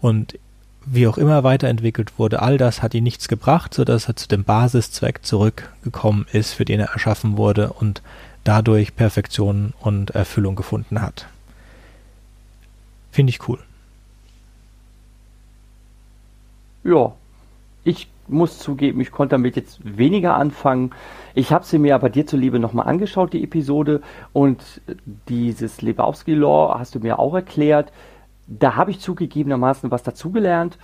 [0.00, 0.38] Und
[0.86, 4.44] wie auch immer weiterentwickelt wurde, all das hat ihm nichts gebracht, sodass er zu dem
[4.44, 8.02] Basiszweck zurückgekommen ist, für den er erschaffen wurde und
[8.44, 11.26] dadurch Perfektion und Erfüllung gefunden hat.
[13.10, 13.58] Finde ich cool.
[16.84, 17.12] Ja,
[17.82, 20.92] ich muss zugeben, ich konnte damit jetzt weniger anfangen.
[21.34, 24.80] Ich habe sie mir aber dir zuliebe nochmal angeschaut, die Episode, und
[25.28, 27.92] dieses Lebowski-Law hast du mir auch erklärt.
[28.46, 30.78] Da habe ich zugegebenermaßen was dazugelernt.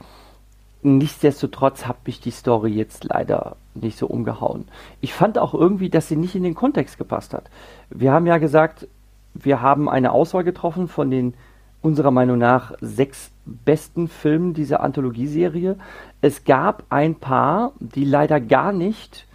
[0.83, 4.67] Nichtsdestotrotz hat mich die Story jetzt leider nicht so umgehauen.
[5.01, 7.45] Ich fand auch irgendwie, dass sie nicht in den Kontext gepasst hat.
[7.89, 8.89] Wir haben ja gesagt,
[9.35, 11.35] wir haben eine Auswahl getroffen von den
[11.83, 15.77] unserer Meinung nach sechs besten Filmen dieser Anthologieserie.
[16.21, 19.27] Es gab ein paar, die leider gar nicht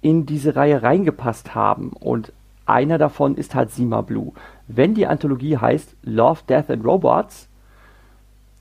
[0.00, 1.90] in diese Reihe reingepasst haben.
[1.90, 2.32] Und
[2.68, 4.32] einer davon ist halt Sima Blue.
[4.66, 7.48] Wenn die Anthologie heißt Love, Death and Robots,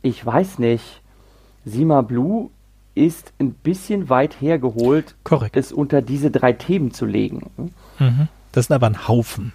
[0.02, 1.02] ich weiß nicht,
[1.65, 2.50] Sima Blue
[2.96, 5.56] ist ein bisschen weit hergeholt, Korrekt.
[5.56, 7.72] es unter diese drei Themen zu legen.
[8.00, 8.28] Mhm.
[8.52, 9.54] Das sind aber ein Haufen.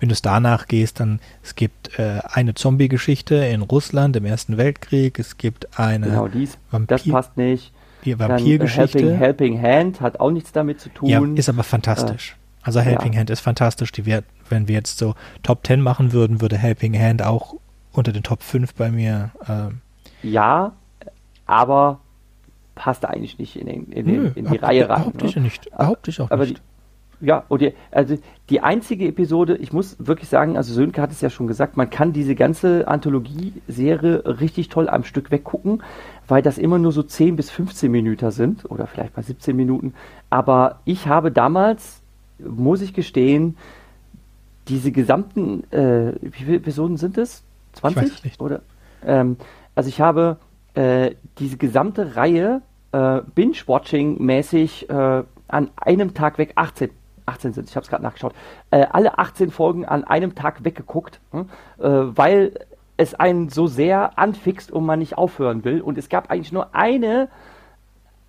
[0.00, 4.56] Wenn du es danach gehst, dann es gibt äh, eine Zombie-Geschichte in Russland im Ersten
[4.56, 7.72] Weltkrieg, es gibt eine Genau, dies, Vampir das passt nicht.
[8.04, 8.98] Die äh, Vampirgeschichte.
[9.16, 11.08] Helping, Helping, Hand hat auch nichts damit zu tun.
[11.08, 12.36] Ja, ist aber fantastisch.
[12.68, 13.20] Also Helping ja.
[13.20, 13.92] Hand ist fantastisch.
[13.92, 17.54] Die wär, wenn wir jetzt so Top 10 machen würden, würde Helping Hand auch
[17.92, 19.30] unter den Top 5 bei mir.
[19.48, 19.80] Ähm,
[20.22, 20.72] ja,
[21.46, 22.00] aber
[22.74, 24.98] passt eigentlich nicht in, den, in, den, in die Reihe rein.
[24.98, 25.30] Behaupte ne?
[25.30, 25.70] ich nicht.
[25.78, 26.58] Behaupte ich auch aber nicht.
[27.20, 28.16] Die, ja, und die, also
[28.50, 31.88] die einzige Episode, ich muss wirklich sagen, also Sönke hat es ja schon gesagt, man
[31.88, 35.82] kann diese ganze Anthologie-Serie richtig toll am Stück weggucken,
[36.26, 39.94] weil das immer nur so 10 bis 15 Minuten sind oder vielleicht mal 17 Minuten.
[40.28, 41.97] Aber ich habe damals,
[42.38, 43.56] muss ich gestehen,
[44.68, 47.42] diese gesamten, äh, wie viele Episoden sind es?
[47.74, 48.02] 20?
[48.02, 48.40] Ich weiß nicht.
[48.40, 48.60] Oder,
[49.04, 49.36] ähm,
[49.74, 50.38] also ich habe
[50.74, 56.90] äh, diese gesamte Reihe äh, Binge-Watching-mäßig äh, an einem Tag weg, 18,
[57.26, 58.34] 18 sind, ich habe es gerade nachgeschaut,
[58.70, 61.48] äh, alle 18 Folgen an einem Tag weggeguckt, hm?
[61.78, 62.52] äh, weil
[62.96, 65.80] es einen so sehr anfixt und man nicht aufhören will.
[65.80, 67.28] Und es gab eigentlich nur eine,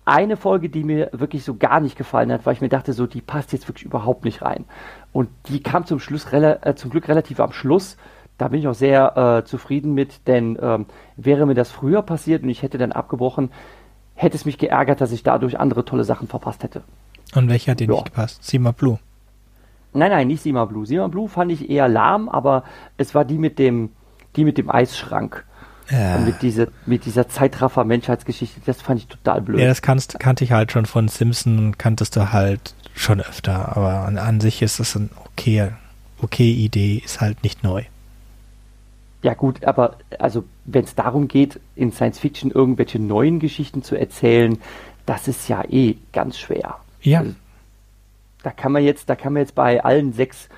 [0.04, 3.06] eine Folge, die mir wirklich so gar nicht gefallen hat, weil ich mir dachte, so,
[3.06, 4.64] die passt jetzt wirklich überhaupt nicht rein.
[5.12, 7.96] Und die kam zum Schluss, äh, zum Glück relativ am Schluss.
[8.38, 10.86] Da bin ich auch sehr äh, zufrieden mit, denn ähm,
[11.16, 13.50] wäre mir das früher passiert und ich hätte dann abgebrochen,
[14.14, 16.82] hätte es mich geärgert, dass ich dadurch andere tolle Sachen verpasst hätte.
[17.34, 17.92] Und welche hat dir ja.
[17.92, 18.42] nicht gepasst?
[18.42, 18.98] Sima Blue?
[19.92, 20.86] Nein, nein, nicht Sima Blue.
[20.86, 22.64] Sima Blue fand ich eher lahm, aber
[22.96, 23.90] es war die mit dem,
[24.36, 25.44] die mit dem Eisschrank.
[25.90, 26.18] Ja.
[26.18, 29.60] Mit, diese, mit dieser Zeitraffer-Menschheitsgeschichte, das fand ich total blöd.
[29.60, 34.06] Ja, das kannst, kannte ich halt schon von Simpson kanntest du halt schon öfter, aber
[34.06, 35.70] an, an sich ist das eine okay,
[36.22, 37.82] okay Idee, ist halt nicht neu.
[39.22, 43.96] Ja gut, aber also wenn es darum geht, in Science Fiction irgendwelche neuen Geschichten zu
[43.96, 44.58] erzählen,
[45.06, 46.76] das ist ja eh ganz schwer.
[47.02, 47.20] Ja.
[47.20, 47.34] Also,
[48.42, 50.48] da kann man jetzt, da kann man jetzt bei allen sechs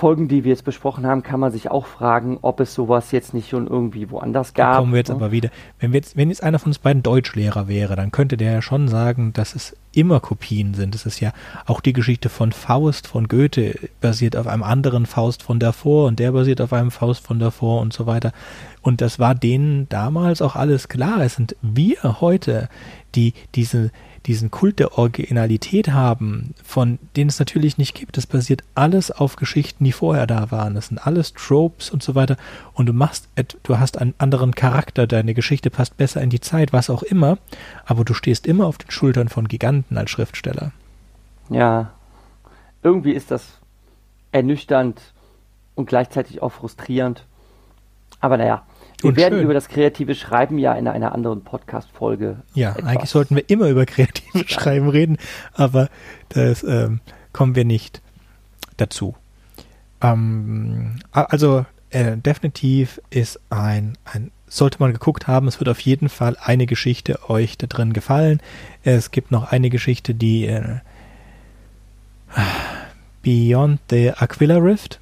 [0.00, 3.34] Folgen, die wir jetzt besprochen haben, kann man sich auch fragen, ob es sowas jetzt
[3.34, 4.72] nicht schon irgendwie woanders gab.
[4.72, 5.14] Da kommen wir jetzt ne?
[5.14, 5.50] aber wieder.
[5.78, 8.62] Wenn, wir jetzt, wenn jetzt einer von uns beiden Deutschlehrer wäre, dann könnte der ja
[8.62, 10.94] schon sagen, dass es immer Kopien sind.
[10.94, 11.32] Es ist ja
[11.66, 16.18] auch die Geschichte von Faust von Goethe basiert auf einem anderen Faust von davor und
[16.18, 18.32] der basiert auf einem Faust von davor und so weiter.
[18.80, 21.20] Und das war denen damals auch alles klar.
[21.20, 22.70] Es sind wir heute,
[23.14, 23.90] die diese
[24.30, 28.16] diesen Kult der Originalität haben, von denen es natürlich nicht gibt.
[28.16, 30.76] Das basiert alles auf Geschichten, die vorher da waren.
[30.76, 32.36] Das sind alles Tropes und so weiter.
[32.72, 33.28] Und du machst,
[33.64, 37.38] du hast einen anderen Charakter, deine Geschichte passt besser in die Zeit, was auch immer.
[37.84, 40.70] Aber du stehst immer auf den Schultern von Giganten als Schriftsteller.
[41.48, 41.90] Ja,
[42.84, 43.58] irgendwie ist das
[44.30, 45.00] ernüchternd
[45.74, 47.26] und gleichzeitig auch frustrierend.
[48.20, 48.62] Aber naja,
[49.02, 49.44] Wir Und werden schön.
[49.44, 52.42] über das kreative Schreiben ja in einer anderen Podcast-Folge.
[52.54, 55.16] Ja, etwas- eigentlich sollten wir immer über kreatives Schreiben reden,
[55.54, 55.88] aber
[56.30, 57.00] das ähm,
[57.32, 58.02] kommen wir nicht
[58.76, 59.14] dazu.
[60.02, 66.08] Ähm, also äh, definitiv ist ein, ein, sollte man geguckt haben, es wird auf jeden
[66.08, 68.40] Fall eine Geschichte euch da drin gefallen.
[68.82, 70.78] Es gibt noch eine Geschichte, die äh,
[73.22, 75.00] Beyond the Aquila Rift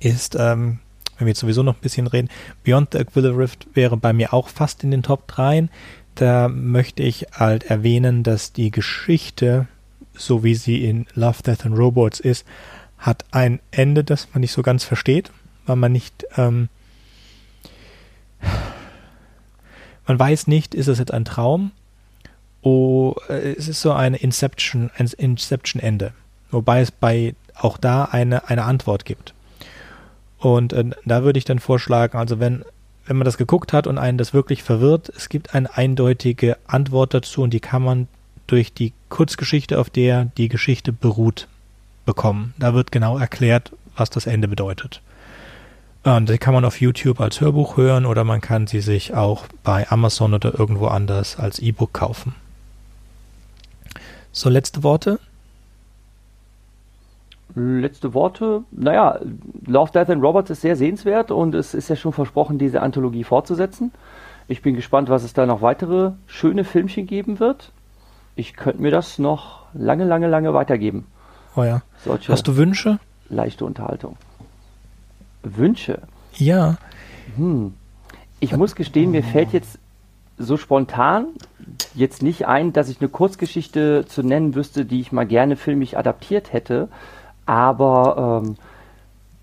[0.00, 0.78] ist, ähm,
[1.16, 2.28] wenn wir jetzt sowieso noch ein bisschen reden,
[2.62, 5.68] Beyond the Aquila Rift wäre bei mir auch fast in den Top 3.
[6.14, 9.66] Da möchte ich halt erwähnen, dass die Geschichte,
[10.14, 12.46] so wie sie in Love, Death and Robots ist,
[12.98, 15.30] hat ein Ende, das man nicht so ganz versteht,
[15.66, 16.68] weil man nicht, ähm,
[20.06, 21.72] man weiß nicht, ist es jetzt ein Traum
[22.64, 26.14] Oh, es ist so eine Inception, ein Inception-Ende.
[26.50, 29.34] Wobei es bei auch da eine, eine Antwort gibt.
[30.44, 32.66] Und äh, da würde ich dann vorschlagen, also wenn,
[33.06, 37.14] wenn man das geguckt hat und einen das wirklich verwirrt, es gibt eine eindeutige Antwort
[37.14, 38.08] dazu und die kann man
[38.46, 41.48] durch die Kurzgeschichte, auf der die Geschichte beruht,
[42.04, 42.52] bekommen.
[42.58, 45.00] Da wird genau erklärt, was das Ende bedeutet.
[46.02, 49.46] Und die kann man auf YouTube als Hörbuch hören oder man kann sie sich auch
[49.62, 52.34] bei Amazon oder irgendwo anders als E-Book kaufen.
[54.30, 55.20] So, letzte Worte?
[57.56, 58.64] Letzte Worte.
[58.72, 59.20] Naja,
[59.66, 63.24] Love, Death and Robots ist sehr sehenswert und es ist ja schon versprochen, diese Anthologie
[63.24, 63.92] fortzusetzen.
[64.48, 67.72] Ich bin gespannt, was es da noch weitere schöne Filmchen geben wird.
[68.36, 71.06] Ich könnte mir das noch lange, lange, lange weitergeben.
[71.56, 71.82] Oh ja.
[72.04, 72.98] Solche Hast du Wünsche?
[73.28, 74.16] leichte Unterhaltung.
[75.42, 76.00] Wünsche.
[76.34, 76.76] Ja.
[77.36, 77.74] Hm.
[78.40, 79.78] Ich muss gestehen, mir fällt jetzt
[80.36, 81.28] so spontan
[81.94, 85.94] jetzt nicht ein, dass ich eine Kurzgeschichte zu nennen wüsste, die ich mal gerne filmisch
[85.94, 86.88] adaptiert hätte.
[87.46, 88.56] Aber ähm,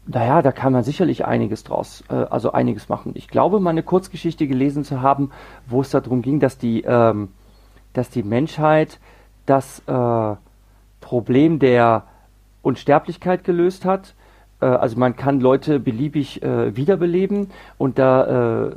[0.08, 3.12] naja, da kann man sicherlich einiges draus, äh, also einiges machen.
[3.16, 5.32] Ich glaube, mal eine Kurzgeschichte gelesen zu haben,
[5.68, 7.30] wo es darum ging, dass die, ähm,
[7.94, 9.00] dass die Menschheit
[9.46, 10.36] das äh,
[11.02, 12.04] Problem der
[12.62, 14.16] Unsterblichkeit gelöst hat.
[14.60, 18.76] Äh, also man kann Leute beliebig äh, wiederbeleben und da äh,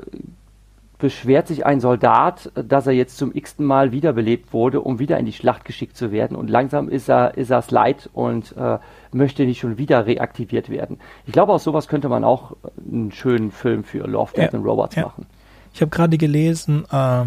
[0.98, 5.26] beschwert sich ein Soldat, dass er jetzt zum x-ten Mal wiederbelebt wurde, um wieder in
[5.26, 6.36] die Schlacht geschickt zu werden.
[6.36, 8.78] Und langsam ist er ist er's leid und äh,
[9.12, 10.98] möchte nicht schon wieder reaktiviert werden.
[11.26, 14.58] Ich glaube, aus sowas könnte man auch äh, einen schönen Film für Love, Death Ja,
[14.58, 15.02] and Robots ja.
[15.02, 15.26] machen.
[15.72, 17.24] Ich habe gerade gelesen, äh,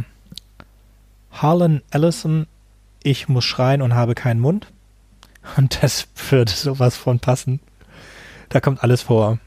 [1.31, 2.47] Harlan Ellison,
[3.03, 4.67] ich muss schreien und habe keinen Mund.
[5.55, 7.59] Und das würde sowas von passen.
[8.49, 9.39] Da kommt alles vor.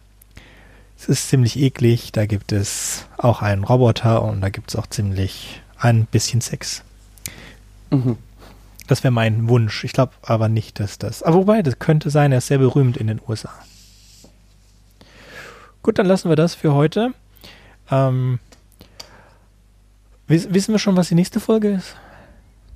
[1.00, 4.86] Es ist ziemlich eklig, da gibt es auch einen Roboter und da gibt es auch
[4.86, 6.84] ziemlich ein bisschen Sex.
[7.88, 8.18] Mhm.
[8.86, 9.82] Das wäre mein Wunsch.
[9.84, 11.22] Ich glaube aber nicht, dass das.
[11.22, 13.50] Aber wobei, das könnte sein, er ist sehr berühmt in den USA.
[15.82, 17.14] Gut, dann lassen wir das für heute.
[17.90, 18.38] Ähm,
[20.26, 21.96] wiss, wissen wir schon, was die nächste Folge ist?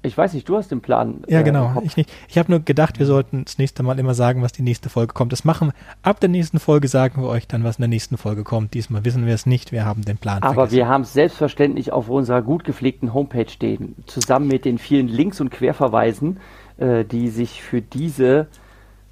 [0.04, 1.24] Ich weiß nicht, du hast den Plan.
[1.28, 1.82] Ja, äh, genau.
[1.82, 2.12] Ich, nicht.
[2.28, 5.14] ich habe nur gedacht, wir sollten das nächste Mal immer sagen, was die nächste Folge
[5.14, 5.32] kommt.
[5.32, 5.74] Das machen wir.
[6.02, 8.74] Ab der nächsten Folge sagen wir euch dann, was in der nächsten Folge kommt.
[8.74, 9.72] Diesmal wissen wir es nicht.
[9.72, 10.76] Wir haben den Plan Aber vergessen.
[10.76, 15.40] wir haben es selbstverständlich auf unserer gut gepflegten Homepage stehen, zusammen mit den vielen Links
[15.40, 16.38] und Querverweisen,
[16.76, 18.48] äh, die sich für diese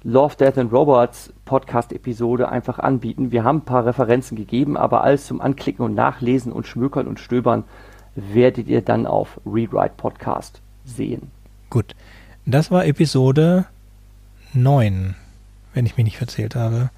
[0.03, 3.31] Love, Death and Robots Podcast-Episode einfach anbieten.
[3.31, 7.19] Wir haben ein paar Referenzen gegeben, aber alles zum Anklicken und Nachlesen und Schmökern und
[7.19, 7.63] Stöbern
[8.15, 11.31] werdet ihr dann auf Rewrite Podcast sehen.
[11.69, 11.95] Gut.
[12.45, 13.65] Das war Episode
[14.53, 15.15] 9,
[15.73, 16.89] wenn ich mich nicht verzählt habe.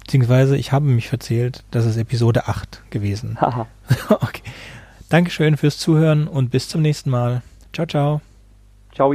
[0.00, 3.40] Beziehungsweise ich habe mich verzählt, das ist Episode 8 gewesen.
[3.40, 3.66] Haha.
[4.08, 4.42] okay.
[5.08, 7.42] Dankeschön fürs Zuhören und bis zum nächsten Mal.
[7.72, 8.20] Ciao, ciao.
[8.94, 9.12] Ciao.